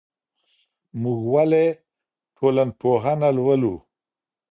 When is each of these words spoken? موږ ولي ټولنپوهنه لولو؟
موږ 1.01 1.21
ولي 1.33 1.65
ټولنپوهنه 2.37 3.29
لولو؟ 3.37 3.73